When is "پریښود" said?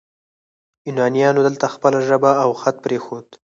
2.85-3.27